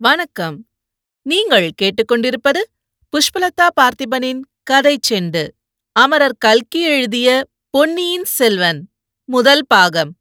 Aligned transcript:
வணக்கம். 0.00 0.68
நீங்கள் 1.22 1.70
கேட்டுக்கொண்டிருப்பது 1.82 2.60
புஷ்பலதா 3.12 3.66
பார்த்திபனின் 3.80 4.40
கதை 4.62 4.98
செண்டு. 5.10 5.48
அமரர் 5.92 6.36
கல்கி 6.38 6.82
எழுதிய 6.82 7.44
பொன்னியின் 7.70 8.24
செல்வன் 8.24 8.90
முதல் 9.24 9.64
பாகம். 9.66 10.18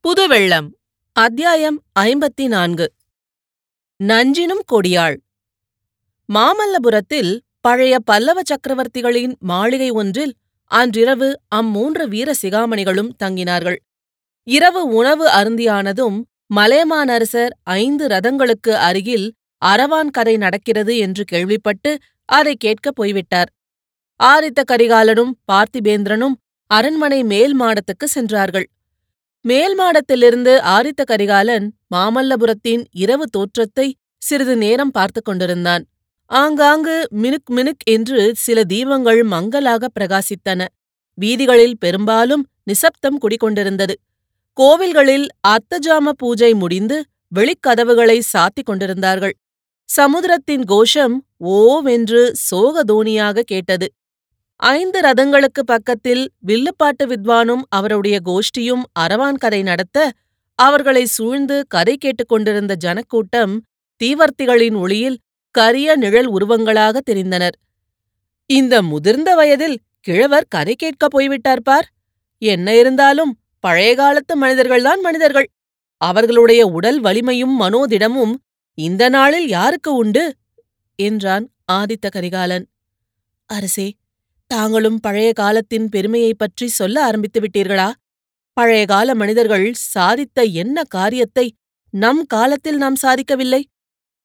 புதுவெள்ளம் 0.00 0.68
அத்தியாயம் 1.12 1.82
ஐம்பத்தி 2.00 2.46
நான்கு 2.46 2.92
நஞ்சினும் 3.96 4.62
கொடியாள். 4.72 5.16
மாமல்லபுரத்தில் 6.32 7.38
பழைய 7.60 7.98
பல்லவ 7.98 8.42
சக்கரவர்த்திகளின் 8.42 9.38
மாளிகை 9.38 9.90
ஒன்றில் 9.90 10.34
அன்றிரவு 10.64 11.40
அம்மூன்று 11.54 12.08
வீர 12.08 12.32
சிகாமணிகளும் 12.42 13.12
தங்கினார்கள். 13.24 13.76
இரவு 14.42 14.86
உணவு 14.86 15.28
அருந்தியானதும் 15.28 16.22
மலையமானரசர் 16.50 17.52
ஐந்து 17.62 18.06
ரதங்களுக்கு 18.06 18.70
அருகில் 18.70 19.26
அரவான் 19.64 20.10
கதை 20.10 20.36
நடக்கிறது 20.36 20.96
என்று 20.96 21.24
கேள்விப்பட்டு 21.24 21.98
அதை 22.24 22.54
கேட்கப் 22.54 22.94
போய்விட்டார். 22.94 23.50
ஆதித்த 24.20 24.60
கரிகாலனும் 24.72 25.32
பார்த்திபேந்திரனும் 25.52 26.36
அரண்மனை 26.70 27.22
மேல் 27.22 27.60
மாடத்துக்கு 27.60 28.04
சென்றார்கள். 28.04 28.66
மேல் 29.44 29.78
மாடத்திலிருந்து 29.78 30.52
ஆதித்த 30.76 31.02
கரிகாலன் 31.04 31.66
மாமல்லபுரத்தின் 31.94 32.84
இரவு 32.90 33.26
தோற்றத்தை 33.28 33.94
சிறிது 34.22 34.56
நேரம் 34.56 34.90
பார்த்து 34.90 35.22
கொண்டிருந்தான். 35.22 35.84
ஆங்காங்கு 36.30 37.06
மினுக் 37.14 37.50
மினுக் 37.50 37.84
என்று 37.84 38.32
சில 38.36 38.62
தீபங்கள் 38.68 39.22
மங்கலாக 39.24 39.88
பிரகாசித்தன. 40.00 40.62
வீதிகளில் 41.18 41.78
பெரும்பாலும் 41.78 42.46
நிசப்தம் 42.62 43.18
குடிகொண்டிருந்தது. 43.20 43.94
கோவில்களில் 44.60 45.26
அத்தஜாம 45.48 46.08
பூஜை 46.16 46.54
முடிந்து 46.54 47.04
வெளிக்கதவுகளை 47.34 48.20
சாத்திக் 48.32 48.64
கொண்டிருந்தார்கள். 48.64 49.36
சமுத்திரத்தின் 49.84 50.64
கோஷம் 50.64 51.24
ஓவென்று 51.44 52.32
சோகதோனியாக 52.50 53.40
கேட்டது. 53.40 53.92
ஐந்து 54.56 55.00
ரதங்களுக்கு 55.00 55.62
பக்கத்தில் 55.64 56.30
வில்லுப்பாட்டு 56.38 57.06
வித்வானும் 57.06 57.62
அவருடைய 57.68 58.18
கோஷ்டியும் 58.24 58.82
அரவான் 59.00 59.38
கதை 59.38 59.62
நடத்த 59.62 60.12
அவர்களை 60.54 61.04
சூழ்ந்து 61.04 61.64
கதை 61.68 61.96
கேட்டுக் 61.96 62.28
கொண்டிருந்த 62.28 62.74
ஜனக்கூட்டம் 62.74 63.64
தீவர்த்திகளின் 64.04 64.76
ஒளியில் 64.76 65.18
கரிய 65.50 65.96
நிழல் 65.96 66.30
உருவங்களாக 66.30 67.00
தெரிந்தனர். 67.10 67.56
இந்த 68.46 68.82
முதிர்ந்த 68.82 69.34
வயதில் 69.34 69.78
கிழவர் 70.00 70.46
கதை 70.48 70.74
கேட்கப் 70.74 71.10
போய்விட்டார் 71.10 71.62
பார். 71.62 71.92
என்ன 72.38 72.76
இருந்தாலும் 72.76 73.38
பழைய 73.60 73.94
காலத்து 73.94 74.36
மனிதர்கள்தான் 74.36 75.00
மனிதர்கள். 75.00 75.50
அவர்களுடைய 75.96 76.66
உடல் 76.66 77.00
வலிமையும் 77.00 77.60
மனோதிடமும் 77.60 78.34
இந்த 78.74 79.08
நாளில் 79.08 79.48
யாருக்கு 79.48 79.94
உண்டு? 79.94 80.36
என்றான் 80.96 81.50
ஆதித்த 81.72 82.08
கரிகாலன். 82.08 82.66
அரசே 83.46 83.92
தாங்களும் 84.46 85.00
பழைய 85.00 85.32
காலத்தின் 85.32 85.88
பெருமையைப் 85.88 86.38
பற்றி 86.38 86.66
சொல்ல 86.68 87.04
ஆரம்பித்து 87.04 87.40
விட்டீர்களா? 87.40 87.92
பழைய 88.52 88.84
கால 88.84 89.14
மனிதர்கள் 89.14 89.72
சாதித்த 89.94 90.52
என்ன 90.52 90.82
காரியத்தை 90.84 91.54
நம் 91.90 92.24
காலத்தில் 92.26 92.76
நாம் 92.76 92.94
சாதிக்கவில்லை? 93.02 93.62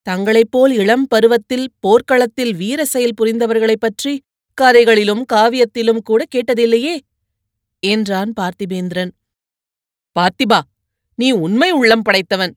தங்களைப் 0.01 0.51
போல் 0.51 0.73
இளம் 0.73 1.07
பருவத்தில் 1.07 1.71
போர்க்களத்தில் 1.79 2.55
வீர 2.55 2.85
செயல் 2.85 3.13
புரிந்தவர்களைப் 3.21 3.79
பற்றி 3.79 4.21
கதைகளிலும் 4.53 5.25
காவியத்திலும் 5.33 5.99
கூட 6.03 6.23
கேட்டதில்லையே? 6.35 6.99
என்றான் 7.79 8.33
பார்த்திபேந்திரன். 8.41 9.11
பார்த்திபா 10.15 10.59
நீ 11.19 11.31
உண்மை 11.45 11.69
உள்ளம் 11.71 12.01
படைத்தவன். 12.01 12.53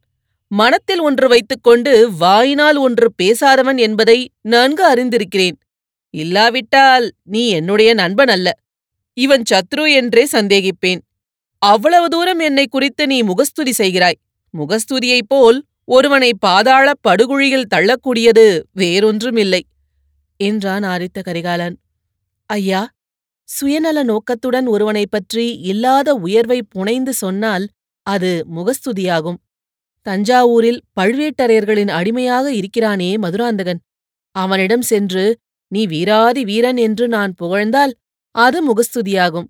மனத்தில் 0.50 1.00
ஒன்று 1.00 1.26
வைத்துக்கொண்டு 1.28 1.92
வாயினால் 2.18 2.76
ஒன்று 2.76 3.06
பேசாதவன் 3.22 3.78
என்பதை 3.78 4.18
நன்கு 4.40 4.84
அறிந்திருக்கிறேன். 4.92 5.56
இல்லாவிட்டால் 6.14 7.06
நீ 7.22 7.42
என்னுடைய 7.48 7.90
நண்பன் 7.94 8.28
அல்ல. 8.28 8.48
இவன் 9.16 9.44
சத்ரு 9.50 9.84
என்றே 9.94 10.24
சந்தேகிப்பேன். 10.32 11.02
அவ்வளவு 11.62 12.08
தூரம் 12.08 12.38
என்னை 12.38 12.66
குறித்து 12.66 13.06
நீ 13.06 13.18
முகஸ்துதி 13.22 13.72
செய்கிறாய். 13.72 14.18
முகஸ்துதியைப் 14.54 15.28
போல் 15.28 15.58
ஒருவனை 15.84 16.30
பாதாள 16.38 16.86
படுகுழியில் 17.08 17.70
தள்ளக்கூடியது 17.74 18.44
வேறொன்றுமில்லை 18.76 19.62
என்றான் 20.40 20.84
ஆதித்த 20.84 21.18
கரிகாலன். 21.22 21.76
ஐயா 22.50 22.82
சுயநல 23.48 24.02
நோக்கத்துடன் 24.02 24.66
ஒருவனைப் 24.66 25.10
பற்றி 25.10 25.58
இல்லாத 25.58 26.14
உயர்வை 26.14 26.62
புனைந்து 26.62 27.12
சொன்னால் 27.12 27.68
அது 28.02 28.46
முகஸ்துதியாகும். 28.56 29.36
தஞ்சாவூரில் 30.06 30.80
பழுவேட்டரையர்களின் 31.00 31.88
அடிமையாக 31.88 32.52
இருக்கிறானே 32.52 33.16
மதுராந்தகன். 33.16 33.80
அவனிடம் 34.30 34.82
சென்று 34.82 35.38
நீ 35.68 35.86
வீராதி 35.86 36.44
வீரன் 36.44 36.76
என்று 36.76 37.08
நான் 37.08 37.34
புகழ்ந்தால் 37.34 37.94
அது 38.30 38.74
முகஸ்துதியாகும். 38.74 39.46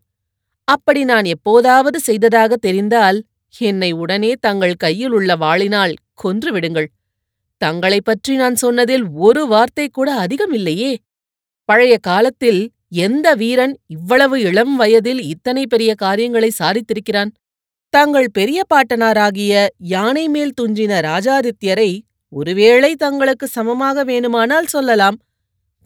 அப்படி 0.65 1.05
நான் 1.05 1.25
எப்போதாவது 1.25 2.01
செய்ததாக 2.01 2.57
தெரிந்தால் 2.57 3.23
என்னை 3.59 3.93
உடனே 3.93 4.33
தங்கள் 4.33 4.75
கையில் 4.75 5.11
உள்ள 5.11 5.37
வாளினால் 5.37 5.95
கொன்று 6.15 6.53
விடுங்கள். 6.53 6.91
தங்களைப் 7.57 8.05
பற்றி 8.05 8.37
நான் 8.37 8.55
சொன்னதில் 8.55 9.09
ஒரு 9.09 9.47
வார்த்தை 9.47 9.89
கூட 9.89 10.27
அதிகமில்லையே 10.27 10.97
பழைய 11.65 11.99
காலத்தில் 11.99 12.74
எந்த 12.95 13.35
வீரன் 13.35 13.75
இவ்வளவு 13.87 14.41
இளம் 14.41 14.77
வயதில் 14.77 15.21
இத்தனை 15.23 15.67
பெரிய 15.67 15.95
காரியங்களை 15.95 16.51
சாதித்திருக்கிறான்? 16.59 17.31
தங்கள் 17.91 18.29
பெரிய 18.33 18.63
பாட்டனாராகிய 18.75 19.67
யானை 19.79 20.29
மேல் 20.29 20.57
துஞ்சின 20.61 20.93
ராஜாதித்யரை 21.01 21.91
ஒருவேளை 22.33 22.95
தங்களுக்கு 22.95 23.47
சமமாக 23.49 24.05
வேணுமானால் 24.05 24.65
சொல்லலாம். 24.65 25.19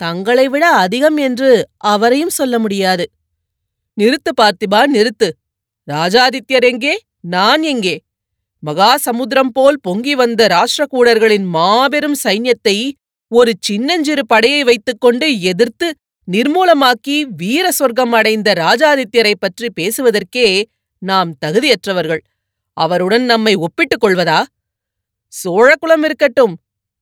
தங்களை 0.00 0.48
விட 0.48 0.64
அதிகம் 0.68 1.16
என்று 1.16 1.50
அவரையும் 1.76 2.28
சொல்ல 2.28 2.58
முடியாது. 2.58 3.04
நிறுத்து 3.96 4.32
பார்த்திபா 4.40 4.80
நிறுத்து. 4.86 5.28
ராஜாதித்யர் 5.88 6.64
எங்கே? 6.64 6.94
நான் 7.20 7.62
எங்கே? 7.62 7.96
மகா 8.62 8.96
சமுத்திரம் 8.96 9.52
போல் 9.52 9.78
பொங்கி 9.80 10.14
வந்த 10.14 10.42
ராஷ்டிரகூடர்களின் 10.46 11.46
மாபெரும் 11.46 12.16
சைன்யத்தை 12.24 12.76
ஒரு 13.32 13.52
சின்னஞ்சிறு 13.60 14.26
படையை 14.26 14.62
வைத்துக்கொண்டு 14.62 15.40
எதிர்த்து 15.40 15.88
நிர்மூலமாக்கி 16.28 17.16
வீர 17.36 17.66
சொர்க்கம் 17.70 18.12
அடைந்த 18.12 18.48
ராஜாதித்யரை 18.54 19.34
பற்றி 19.38 19.68
பேசுவதற்கே 19.80 20.48
நாம் 21.02 21.30
தகுதியற்றவர்கள். 21.46 22.22
அவருடன் 22.76 23.24
நம்மை 23.24 23.54
ஒப்பிட்டுக் 23.56 24.02
கொள்வதா? 24.04 24.40
சோழகுலம் 25.32 26.04
இருக்கட்டும் 26.04 26.54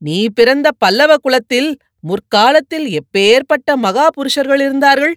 நீ 0.02 0.18
பிறந்த 0.28 0.68
பல்லவ 0.78 1.12
குலத்தில் 1.16 1.70
முற்காலத்தில் 2.00 2.86
எப்பேற்பட்ட 2.98 3.76
மகா 3.76 4.06
புருஷர்கள் 4.08 4.60
இருந்தார்கள்? 4.60 5.14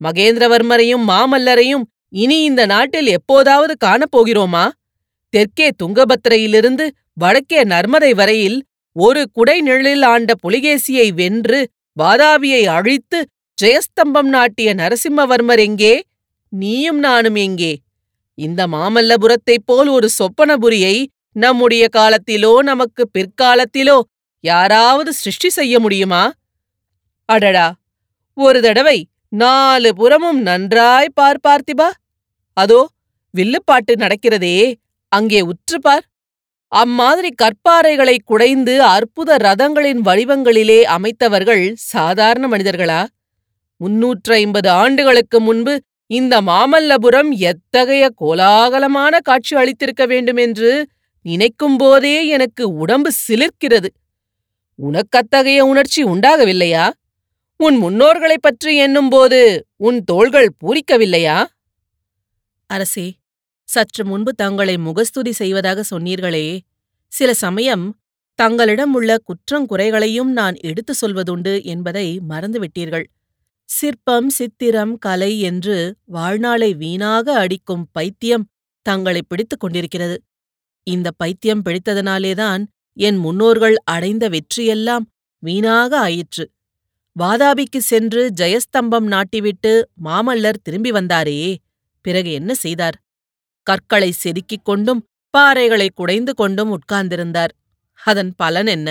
மகேந்திரவர்மரையும் 0.00 1.04
மாமல்லரையும் 1.08 1.84
இனி 2.22 2.38
இந்த 2.42 2.62
நாட்டில் 2.66 3.06
எப்போதாவது 3.06 3.74
காணப்போகிறோமா 3.84 4.64
தெற்கே 5.32 5.68
துங்கபத்திரையிலிருந்து 5.82 6.84
வடக்கே 7.12 7.60
நர்மதை 7.64 8.10
வரையில் 8.14 8.58
ஒரு 8.96 9.22
குடை 9.32 9.56
நிழலில் 9.60 10.04
ஆண்ட 10.04 10.32
புலிகேசியை 10.42 11.06
வென்று 11.14 11.60
வாதாபியை 11.96 12.62
அழித்து 12.66 13.18
ஜெயஸ்தம்பம் 13.58 14.28
நாட்டிய 14.28 14.68
நரசிம்மவர்மர் 14.74 15.58
எங்கே? 15.58 15.92
நீயும் 16.52 16.98
நானும் 16.98 17.34
எங்கே? 17.34 17.72
இந்த 18.38 18.66
மாமல்லபுரத்தைப் 18.66 19.66
போல் 19.66 19.88
ஒரு 19.88 20.08
சொப்பனபுரியை 20.18 20.96
நம்முடைய 21.36 21.84
காலத்திலோ 21.96 22.52
நமக்கு 22.62 23.02
பிற்காலத்திலோ 23.12 23.96
யாராவது 24.44 25.10
சிருஷ்டி 25.12 25.50
செய்ய 25.50 25.74
முடியுமா? 25.78 26.22
அடடா! 27.28 27.66
ஒரு 28.36 28.60
தடவை 28.60 28.98
நாலு 29.32 29.90
புறமும் 29.94 30.40
நன்றாய் 30.42 31.14
பார் 31.14 31.42
பார்த்திபா. 31.46 31.88
அதோ 32.56 32.80
வில்லுப்பாட்டு 33.34 33.92
நடக்கிறதே 33.96 34.56
அங்கே 35.12 35.40
உற்று 35.42 35.78
பார். 35.80 36.04
அம்மாதிரி 36.72 37.30
கற்பாறைகளை 37.42 38.16
குடைந்து 38.24 38.74
அற்புத 38.88 39.36
ரதங்களின் 39.38 40.00
வடிவங்களிலே 40.00 40.80
அமைத்தவர்கள் 40.96 41.64
சாதாரண 41.92 42.46
மனிதர்களா? 42.48 43.00
முன்னூற்று 43.76 44.34
ஐம்பது 44.34 44.70
ஆண்டுகளுக்கு 44.70 45.40
முன்பு 45.40 45.82
இந்த 46.06 46.40
மாமல்லபுரம் 46.40 47.30
எத்தகைய 47.30 48.08
கோலாகலமான 48.20 49.18
காட்சி 49.20 49.56
அளித்திருக்க 49.56 50.06
வேண்டுமென்று 50.06 50.86
நினைக்கும் 51.22 51.76
போதே 51.76 52.26
எனக்கு 52.26 52.74
உடம்பு 52.74 53.10
சிலிர்க்கிறது. 53.28 53.86
உனக்கத்தகைய 54.82 55.58
உணர்ச்சி 55.60 56.04
உண்டாகவில்லையா? 56.04 56.90
உன் 57.56 57.82
முன்னோர்களைப் 57.82 58.42
பற்றி 58.42 58.76
எண்ணும்போது 58.76 59.66
உன் 59.76 60.04
தோள்கள் 60.04 60.54
பூரிக்கவில்லையா? 60.64 61.44
அரசே 62.66 63.12
சற்று 63.64 64.04
முன்பு 64.04 64.34
தங்களை 64.34 64.76
முகஸ்துதி 64.76 65.32
செய்வதாக 65.32 65.82
சொன்னீர்களே. 65.90 66.58
சில 67.08 67.34
சமயம் 67.34 67.96
தங்களிடம் 68.34 68.94
உள்ள 68.94 69.16
குற்றங்குறைகளையும் 69.18 70.32
நான் 70.32 70.54
எடுத்துச் 70.60 71.04
சொல்வதுண்டு 71.04 71.64
என்பதை 71.64 72.20
மறந்துவிட்டீர்கள். 72.28 73.04
சிற்பம் 73.68 74.28
சித்திரம் 74.28 74.98
கலை 74.98 75.40
என்று 75.40 75.76
வாழ்நாளை 76.04 76.74
வீணாக 76.74 77.26
அடிக்கும் 77.38 77.88
பைத்தியம் 77.92 78.48
தங்களை 78.86 79.22
பிடித்துக் 79.28 79.60
கொண்டிருக்கிறது. 79.60 80.16
இந்த 80.86 81.10
பைத்தியம் 81.16 81.62
பிடித்ததனாலேதான் 81.64 82.62
என் 82.96 83.16
முன்னோர்கள் 83.16 83.76
அடைந்த 83.84 84.24
வெற்றியெல்லாம் 84.28 85.04
வீணாக 85.42 85.98
ஆயிற்று. 85.98 86.44
வாதாபிக்கு 87.16 87.80
சென்று 87.82 88.22
ஜெயஸ்தம்பம் 88.40 89.06
நாட்டிவிட்டு 89.06 89.72
மாமல்லர் 90.04 90.62
திரும்பி 90.62 90.90
வந்தாரே 90.90 91.56
பிறகு 92.04 92.32
என்ன 92.32 92.54
செய்தார்? 92.54 92.96
கற்களை 93.66 94.10
செதுக்கிக் 94.22 94.64
கொண்டும் 94.64 95.00
பாறைகளை 95.34 95.88
குடைந்து 95.94 96.34
கொண்டும் 96.34 96.72
உட்கார்ந்திருந்தார். 96.76 97.52
அதன் 98.04 98.32
பலன் 98.34 98.66
என்ன? 98.66 98.88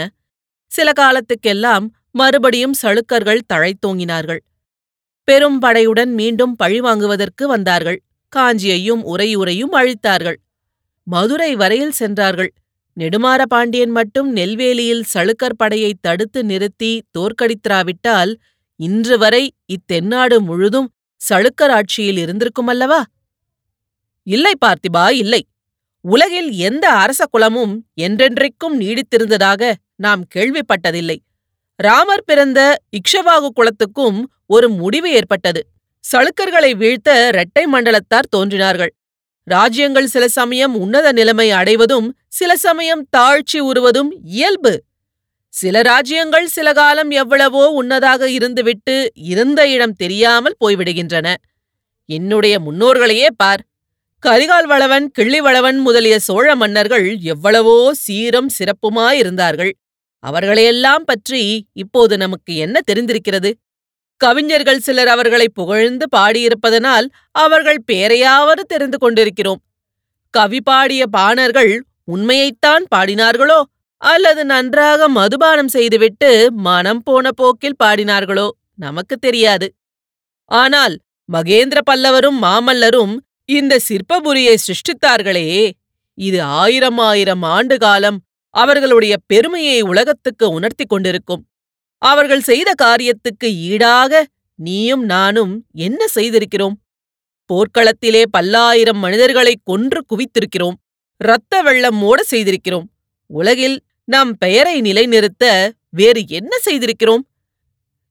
சில 0.72 0.92
காலத்துக்கெல்லாம் 1.00 1.86
மறுபடியும் 2.12 2.76
சளுக்கர்கள் 2.82 3.48
தழைத்தோங்கினார்கள். 3.54 4.42
பெரும் 5.24 5.62
படையுடன் 5.62 6.12
மீண்டும் 6.12 6.56
பழிவாங்குவதற்கு 6.64 7.44
வந்தார்கள். 7.44 8.00
காஞ்சியையும் 8.34 9.02
உரையுறையும் 9.04 9.74
அழித்தார்கள். 9.74 10.38
மதுரை 11.08 11.56
வரையில் 11.56 11.92
சென்றார்கள். 11.92 12.52
நெடுமாற 12.98 13.42
பாண்டியன் 13.46 13.90
மட்டும் 13.90 14.32
நெல்வேலியில் 14.32 15.06
சளுக்கர் 15.14 15.58
படையை 15.58 15.94
தடுத்து 16.02 16.44
நிறுத்தி 16.44 17.04
தோற்கடித்திராவிட்டால் 17.18 18.32
இன்று 18.80 19.18
வரை 19.18 19.44
இத்தென்னாடு 19.68 20.40
முழுதும் 20.40 20.90
சளுக்கர் 21.30 21.72
ஆட்சியில் 21.72 22.18
இருந்திருக்குமல்லவா? 22.18 23.02
இல்லை 24.28 24.54
பார்த்திபா 24.66 25.12
இல்லை. 25.14 25.42
உலகில் 26.06 26.52
எந்த 26.52 26.86
அரச 26.90 27.26
குலமும் 27.26 27.74
என்றென்றைக்கும் 28.02 28.76
நீடித்திருந்ததாக 28.80 29.74
நாம் 29.96 30.24
கேள்விப்பட்டதில்லை. 30.36 31.18
ராமர் 31.84 32.26
பிறந்த 32.26 32.60
இக்ஷவாகு 32.98 33.50
குலத்துக்கும் 33.54 34.18
ஒரு 34.48 34.70
முடிவு 34.70 35.10
ஏற்பட்டது. 35.12 35.62
சளுக்கர்களை 36.04 36.72
வீழ்த்த 36.76 37.10
இரட்டை 37.28 37.64
மண்டலத்தார் 37.74 38.30
தோன்றினார்கள். 38.30 38.92
ராஜ்யங்கள் 39.48 40.08
சில 40.08 40.28
சமயம் 40.28 40.76
உன்னத 40.76 41.08
நிலைமை 41.12 41.48
அடைவதும் 41.52 42.08
சில 42.28 42.52
சமயம் 42.58 43.04
தாழ்ச்சி 43.18 43.60
உறுவதும் 43.60 44.12
இயல்பு. 44.24 44.74
சில 45.54 45.82
ராஜ்யங்கள் 45.82 46.48
சில 46.48 46.68
காலம் 46.74 47.12
எவ்வளவோ 47.22 47.64
உன்னதாக 47.82 48.28
இருந்துவிட்டு 48.38 48.96
இருந்த 49.32 49.70
இடம் 49.70 49.94
தெரியாமல் 49.94 50.60
போய்விடுகின்றன. 50.66 51.28
என்னுடைய 52.10 52.56
முன்னோர்களையே 52.60 53.30
பார். 53.38 53.62
கரிகால் 54.24 54.68
வளவன் 54.68 55.06
கிள்ளிவளவன் 55.20 55.80
முதலிய 55.82 56.16
சோழ 56.20 56.48
மன்னர்கள் 56.56 57.08
எவ்வளவோ 57.34 57.78
சீரம் 57.94 58.50
சிறப்புமாயிருந்தார்கள். 58.58 59.74
அவர்களையெல்லாம் 60.24 61.04
பற்றி 61.04 61.68
இப்போது 61.74 62.18
நமக்கு 62.18 62.56
என்ன 62.56 62.80
தெரிந்திருக்கிறது? 62.92 63.52
கவிஞர்கள் 64.22 64.80
சிலர் 64.80 65.08
அவர்களை 65.08 65.48
புகழ்ந்து 65.50 66.06
பாடியிருப்பதனால் 66.16 67.08
அவர்கள் 67.32 67.82
பேரையாவது 67.92 68.62
தெரிந்து 68.68 68.98
கொண்டிருக்கிறோம். 68.98 69.62
கவி 70.34 70.62
பாடிய 70.62 71.04
பாணர்கள் 71.08 71.74
உண்மையைத்தான் 72.04 72.84
பாடினார்களோ? 72.96 73.60
அல்லது 73.98 74.46
நன்றாக 74.46 75.08
மதுபானம் 75.10 75.68
செய்துவிட்டு 75.68 76.52
மனம் 76.52 77.04
போன 77.04 77.32
போக்கில் 77.32 77.80
பாடினார்களோ? 77.84 78.48
நமக்கு 78.76 79.16
தெரியாது. 79.18 79.68
ஆனால் 80.52 80.96
மகேந்திர 81.30 81.80
பல்லவரும் 81.92 82.40
மாமல்லரும் 82.42 83.14
இந்த 83.50 83.74
சிற்பபுரியை 83.80 84.56
சிருஷ்டித்தார்களே. 84.66 85.48
இது 86.18 86.42
ஆயிரம் 86.42 86.98
ஆயிரம் 86.98 87.44
ஆண்டு 87.56 87.78
காலம் 87.78 88.18
அவர்களுடைய 88.54 89.18
பெருமையை 89.28 89.82
உலகத்துக்கு 89.82 90.50
உணர்த்தி 90.50 90.86
கொண்டிருக்கும். 90.86 91.48
அவர்கள் 91.98 92.42
செய்த 92.42 92.74
காரியத்துக்கு 92.82 93.46
ஈடாக 93.46 94.26
நீயும் 94.60 95.06
நானும் 95.06 95.66
என்ன 95.72 96.06
செய்திருக்கிறோம்? 96.16 96.76
போர்க்களத்திலே 97.50 98.24
பல்லாயிரம் 98.32 98.98
மனிதர்களை 98.98 99.56
கொன்று 99.64 100.06
குவித்திருக்கிறோம். 100.10 100.78
இரத்த 101.18 101.62
வெள்ளம் 101.62 101.96
மூட 101.96 102.24
செய்திருக்கிறோம். 102.32 102.88
உலகில் 103.28 103.82
நம் 104.04 104.38
பெயரை 104.38 104.82
நிலைநிறுத்த 104.82 105.72
வேறு 105.90 106.24
என்ன 106.28 106.58
செய்திருக்கிறோம்? 106.66 107.24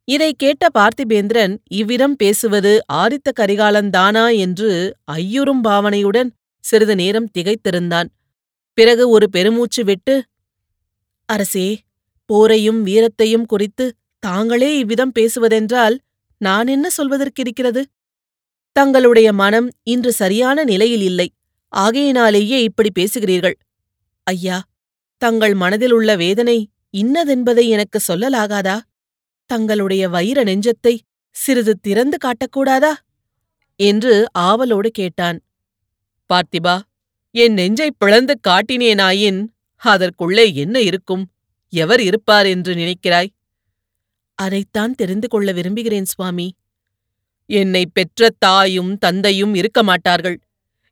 இதை 0.04 0.34
கேட்ட 0.36 0.66
பார்த்திபேந்திரன் 0.78 1.56
இவ்விதம் 1.70 2.16
பேசுவது 2.16 2.72
ஆதித்த 2.92 3.28
கரிகாலன்தானா 3.40 4.36
என்று 4.36 4.70
ஐயுறும் 5.04 5.64
பாவனையுடன் 5.64 6.30
சிறிது 6.64 6.94
நேரம் 6.94 7.30
திகைத்திருந்தான். 7.38 8.08
பிறகு 8.78 9.08
ஒரு 9.08 9.30
பெருமூச்சு 9.30 9.84
விட்டு 9.84 10.14
அரசே 11.28 11.68
போரையும் 12.30 12.80
வீரத்தையும் 12.86 13.46
குறித்து 13.46 13.84
தாங்களே 14.22 14.70
இவ்விதம் 14.78 15.14
பேசுவதென்றால் 15.18 15.96
நான் 16.40 16.66
என்ன 16.66 16.86
சொல்வதற்கிருக்கிறது 16.96 17.82
தங்களுடைய 18.76 19.28
மனம் 19.32 19.68
இன்று 19.82 20.12
சரியான 20.12 20.64
நிலையில் 20.64 21.02
இல்லை. 21.02 21.28
ஆகையினாலேயே 21.72 22.58
இப்படி 22.62 22.90
பேசுகிறீர்கள். 22.98 23.56
ஐயா 24.26 24.58
தங்கள் 25.22 25.54
மனதில் 25.54 25.92
உள்ள 25.92 26.10
வேதனை 26.16 26.56
இன்னதென்பதை 26.94 27.64
எனக்கு 27.68 27.98
சொல்லலாகாதா? 28.08 28.76
தங்களுடைய 29.50 30.02
வைர 30.08 30.38
நெஞ்சத்தை 30.44 30.94
சிறிது 31.36 31.74
திறந்து 31.80 32.16
காட்டக்கூடாதா? 32.24 32.92
என்று 33.80 34.14
ஆவலோடு 34.38 34.90
கேட்டான். 34.90 35.38
பார்த்திபா 36.30 36.76
என் 37.34 37.52
நெஞ்சை 37.52 37.88
பிளந்து 37.98 38.34
காட்டினேனாயின் 38.48 39.40
அதற்குள்ளே 39.82 40.54
என்ன 40.54 40.80
இருக்கும்? 40.80 41.30
எவர் 41.68 42.00
இருப்பார் 42.00 42.46
என்று 42.46 42.74
நினைக்கிறாய்? 42.74 43.28
அதைத்தான் 44.34 44.94
தெரிந்து 44.94 45.28
கொள்ள 45.28 45.52
விரும்புகிறேன் 45.52 46.04
சுவாமி. 46.04 46.54
என்னை 47.46 47.86
பெற்ற 47.86 48.30
தாயும் 48.38 48.98
தந்தையும் 48.98 49.54
இருக்க 49.54 49.82
மாட்டார்கள். 49.82 50.40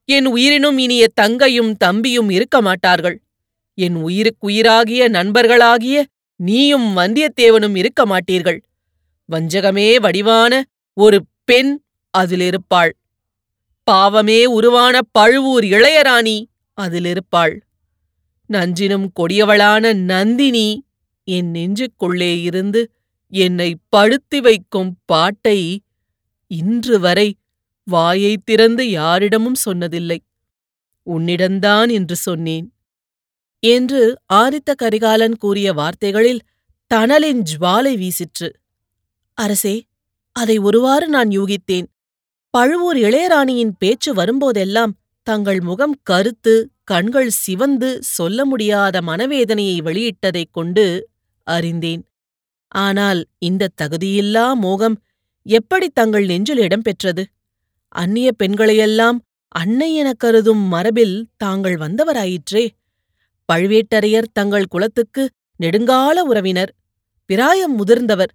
என் 0.05 0.27
உயிரினும் 0.27 0.79
இனிய 0.79 1.09
தங்கையும் 1.15 1.77
தம்பியும் 1.77 2.31
இருக்க 2.31 2.61
மாட்டார்கள். 2.61 3.23
என் 3.75 3.97
உயிருக்குயிராகிய 3.97 5.09
நண்பர்களாகிய 5.09 6.03
நீயும் 6.37 6.97
வந்தியத்தேவனும் 6.97 7.77
இருக்க 7.77 8.07
மாட்டீர்கள். 8.07 8.61
வஞ்சகமே 9.33 10.01
வடிவான 10.01 10.65
ஒரு 10.93 11.25
பெண் 11.45 11.81
அதிலிருப்பாள். 12.19 12.91
பாவமே 13.85 14.47
உருவான 14.47 14.99
பழுவூர் 15.13 15.65
இளையராணி 15.65 16.45
அதிலிருப்பாள். 16.81 17.57
நஞ்சினும் 18.53 19.09
கொடியவளான 19.21 19.95
நந்தினி 19.95 20.85
என் 21.25 21.53
நெஞ்சுக்குள்ளே 21.53 22.41
இருந்து 22.41 22.91
என்னை 23.29 23.77
படுத்தி 23.89 24.41
வைக்கும் 24.41 24.99
பாட்டை 25.05 25.81
இன்று 26.47 27.01
வரை 27.01 27.37
வாயை 27.85 28.37
திறந்து 28.45 28.91
யாரிடமும் 28.91 29.55
சொன்னதில்லை. 29.65 30.19
உன்னிடந்தான் 31.07 31.91
என்று 31.91 32.17
சொன்னேன். 32.17 32.73
என்று 33.59 34.17
ஆதித்த 34.33 34.75
கரிகாலன் 34.75 35.37
கூறிய 35.37 35.73
வார்த்தைகளில் 35.73 36.41
தணலின் 36.95 37.43
ஜுவாலை 37.43 37.97
வீசிற்று. 37.97 38.53
அரசே 39.35 39.85
அதை 40.33 40.59
ஒருவாறு 40.59 41.09
நான் 41.09 41.29
யூகித்தேன். 41.29 41.87
பழுவூர் 42.51 42.97
இளையராணியின் 42.97 43.73
பேச்சு 43.79 44.15
வரும்போதெல்லாம் 44.15 44.93
தங்கள் 45.23 45.61
முகம் 45.61 46.01
கருத்து 46.03 46.71
கண்கள் 46.91 47.31
சிவந்து 47.45 47.89
சொல்ல 48.09 48.45
முடியாத 48.45 48.97
மனவேதனையை 49.01 49.77
வெளியிட்டதைக் 49.89 50.53
கொண்டு 50.53 50.85
அறிந்தேன். 51.47 52.03
ஆனால் 52.73 53.21
இந்த 53.39 53.73
தகுதியில்லா 53.83 54.47
மோகம் 54.55 54.97
எப்படி 55.47 55.87
தங்கள் 55.89 56.27
நெஞ்சில் 56.27 56.59
இடம்பெற்றது 56.59 57.23
அந்நிய 57.95 58.29
பெண்களையெல்லாம் 58.43 59.19
அன்னை 59.55 59.89
எனக் 59.95 60.19
கருதும் 60.19 60.65
மரபில் 60.73 61.17
தாங்கள் 61.37 61.77
வந்தவராயிற்றே. 61.77 62.65
பழுவேட்டரையர் 63.49 64.33
தங்கள் 64.33 64.71
குலத்துக்கு 64.71 65.23
நெடுங்கால 65.61 66.17
உறவினர் 66.31 66.73
பிராயம் 67.31 67.75
முதிர்ந்தவர். 67.75 68.33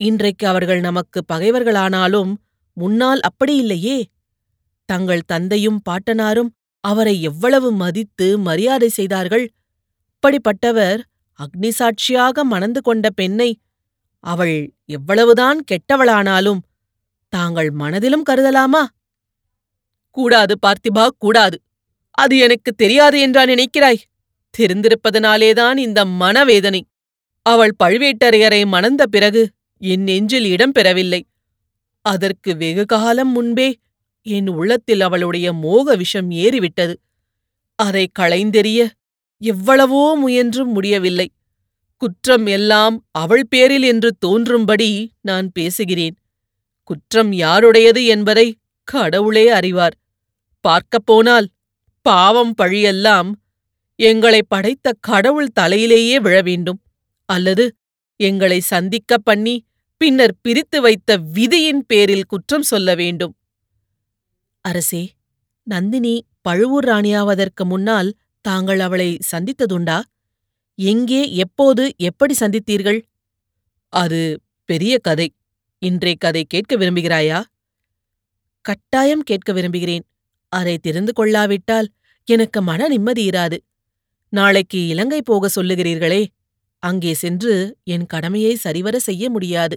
இன்றைக்கு 0.00 0.44
அவர்கள் 0.46 0.80
நமக்கு 0.80 1.20
பகைவர்களானாலும் 1.32 2.32
முன்னால் 2.76 3.20
அப்படியில்லையே 3.28 3.98
தங்கள் 4.88 5.28
தந்தையும் 5.32 5.80
பாட்டனாரும் 5.88 6.50
அவரை 6.84 7.14
எவ்வளவு 7.22 7.68
மதித்து 7.72 8.26
மரியாதை 8.38 8.88
செய்தார்கள்? 8.88 9.46
அப்படிப்பட்டவர் 10.22 11.00
அக்னி 11.38 11.68
சாட்சியாக 11.68 12.44
மணந்து 12.44 12.80
கொண்ட 12.82 13.06
பெண்ணை 13.10 13.50
அவள் 14.24 14.56
எவ்வளவுதான் 14.88 15.58
கெட்டவளானாலும் 15.70 16.60
தாங்கள் 17.32 17.70
மனதிலும் 17.70 18.26
கருதலாமா? 18.30 18.82
கூடாது 20.16 20.54
பார்த்திபா 20.66 21.04
கூடாது. 21.18 21.56
அது 22.14 22.34
எனக்கு 22.38 22.70
தெரியாது 22.72 23.16
என்றா 23.20 23.42
நினைக்கிறாய்? 23.44 24.04
தெரிந்திருப்பதனாலேதான் 24.54 25.76
இந்த 25.76 26.00
மனவேதனை. 26.04 26.82
அவள் 27.46 27.72
பழுவேட்டரையரை 27.84 28.60
மணந்த 28.66 29.02
பிறகு 29.06 29.42
என் 29.82 30.02
நெஞ்சில் 30.02 30.44
இடம் 30.44 30.72
பெறவில்லை. 30.72 31.20
அதற்கு 32.04 32.50
வெகு 32.56 32.84
காலம் 32.84 33.32
முன்பே 33.32 33.68
என் 34.26 34.48
உள்ளத்தில் 34.48 35.00
அவளுடைய 35.00 35.52
மோக 35.52 35.96
விஷம் 35.96 36.30
ஏறிவிட்டது. 36.30 36.94
அதை 37.74 38.10
களைந்தெறிய 38.18 38.90
எவ்வளவோ 39.38 40.16
முயன்றும் 40.16 40.72
முடியவில்லை. 40.72 41.32
குற்றம் 41.96 42.46
எல்லாம் 42.46 43.04
அவள் 43.10 43.46
பேரில் 43.48 43.82
என்று 43.82 44.16
தோன்றும்படி 44.26 45.10
நான் 45.20 45.52
பேசுகிறேன். 45.52 46.16
குற்றம் 46.84 47.32
யாருடையது 47.32 48.04
என்பதை 48.06 48.56
கடவுளே 48.84 49.48
அறிவார். 49.48 49.96
பார்க்கப் 50.60 51.06
போனால் 51.06 51.48
பாவம் 52.02 52.54
பழியெல்லாம் 52.62 53.30
எங்களை 53.96 54.42
படைத்த 54.48 54.94
கடவுள் 55.00 55.48
தலையிலேயே 55.60 56.16
விழ 56.16 56.42
வேண்டும். 56.42 56.80
அல்லது 57.28 57.74
எங்களை 58.16 58.60
சந்திக்கப் 58.60 59.24
பண்ணி 59.24 59.64
பின்னர் 59.96 60.34
பிரித்து 60.42 60.80
வைத்த 60.80 61.16
விதியின் 61.16 61.86
பேரில் 61.86 62.24
குற்றம் 62.24 62.62
சொல்ல 62.62 62.94
வேண்டும். 62.94 63.34
அரசே 64.64 65.02
நந்தினி 65.66 66.14
பழுவூர் 66.40 66.84
ராணியாவதற்கு 66.84 67.64
முன்னால் 67.64 68.10
தாங்கள் 68.40 68.80
அவளை 68.80 69.18
சந்தித்ததுண்டா? 69.32 69.98
எங்கே 70.78 71.34
எப்போது 71.34 71.94
எப்படி 71.96 72.34
சந்தித்தீர்கள்? 72.40 73.00
அது 73.92 74.40
பெரிய 74.68 74.94
கதை. 74.98 75.28
இன்றைய 75.82 76.16
கதை 76.18 76.44
கேட்க 76.44 76.76
விரும்புகிறாயா? 76.76 77.40
கட்டாயம் 78.64 79.22
கேட்க 79.22 79.52
விரும்புகிறேன். 79.52 80.04
அதை 80.48 80.78
தெரிந்து 80.78 81.12
கொள்ளாவிட்டால் 81.12 81.88
எனக்கு 82.28 82.62
மன 82.62 82.88
நிம்மதி 82.88 83.28
இராது. 83.28 83.58
நாளைக்கு 84.32 84.86
இலங்கை 84.86 85.22
போக 85.22 85.48
சொல்லுகிறீர்களே. 85.56 86.22
அங்கே 86.82 87.14
சென்று 87.14 87.54
என் 87.84 88.06
கடமையை 88.06 88.54
சரிவர 88.54 88.98
செய்ய 88.98 89.30
முடியாது. 89.30 89.76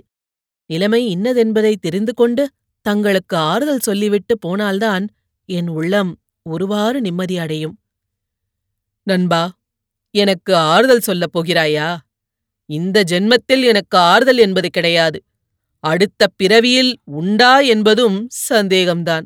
நிலைமை 0.69 1.17
இன்னதென்பதை 1.17 1.75
தெரிந்து 1.75 2.13
கொண்டு 2.13 2.43
தங்களுக்கு 2.87 3.35
ஆறுதல் 3.51 3.85
சொல்லிவிட்டு 3.87 4.33
போனால்தான் 4.39 5.05
என் 5.49 5.69
உள்ளம் 5.77 6.11
ஒருவாறு 6.45 6.97
நிம்மதி 7.01 7.35
அடையும். 7.37 7.75
நண்பா 9.07 9.43
எனக்கு 10.15 10.51
ஆறுதல் 10.71 11.07
சொல்லப் 11.09 11.33
போகிறாயா? 11.35 11.89
இந்த 12.69 13.03
ஜென்மத்தில் 13.11 13.63
எனக்கு 13.63 13.95
ஆறுதல் 14.11 14.37
என்பது 14.37 14.69
கிடையாது. 14.69 15.19
அடுத்த 15.83 16.21
பிறவியில் 16.35 16.91
உண்டா 17.19 17.53
என்பதும் 17.73 18.17
சந்தேகம்தான். 18.49 19.25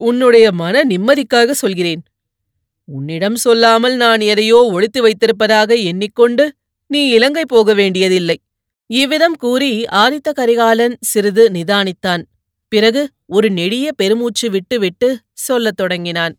உன்னுடைய 0.00 0.46
மன 0.52 0.82
நிம்மதிக்காக 0.84 1.50
சொல்கிறேன். 1.62 2.02
உன்னிடம் 2.88 3.38
சொல்லாமல் 3.44 3.96
நான் 3.96 4.22
எதையோ 4.32 4.58
ஒளித்து 4.74 5.00
வைத்திருப்பதாக 5.06 5.70
எண்ணிக்கொண்டு 5.90 6.44
நீ 6.90 7.00
இலங்கை 7.08 7.44
போக 7.46 7.74
வேண்டியதில்லை. 7.74 8.36
இவ்விதம் 8.90 9.36
கூறி 9.36 9.72
ஆதித்த 10.02 10.28
கரிகாலன் 10.32 10.94
சிறிது 11.00 11.44
நிதானித்தான். 11.50 12.22
பிறகு 12.68 13.10
ஒரு 13.26 13.50
நெடிய 13.50 13.92
பெருமூச்சு 13.92 14.50
விட்டுவிட்டு 14.50 15.20
சொல்லத் 15.32 15.76
தொடங்கினான். 15.76 16.38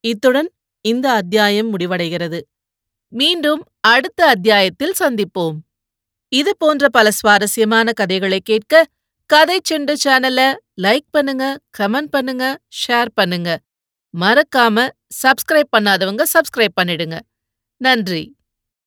இத்துடன் 0.00 0.50
இந்த 0.80 1.10
அத்தியாயம் 1.10 1.78
முடிவடைகிறது. 1.78 2.40
மீண்டும் 3.08 3.62
அடுத்த 3.80 4.26
அத்தியாயத்தில் 4.26 4.94
சந்திப்போம். 4.98 5.56
இது 6.28 6.56
போன்ற 6.56 6.88
பல 6.88 7.10
சுவாரஸ்யமான 7.10 7.92
கதைகளை 7.92 8.40
கேட்க 8.40 8.86
கதை 9.26 9.60
செண்டு 9.70 9.94
சேனல 10.04 10.54
லைக் 10.82 11.08
பண்ணுங்க 11.10 11.58
கமெண்ட் 11.78 12.10
பண்ணுங்க 12.10 12.58
ஷேர் 12.82 13.10
பண்ணுங்க. 13.14 13.58
மறக்காம 14.20 14.88
சப்ஸ்கிரைப் 15.22 15.72
பண்ணாதவங்க 15.76 16.22
சப்ஸ்கிரைப் 16.34 16.78
பண்ணிடுங்க. 16.80 17.18
நன்றி. 17.76 18.36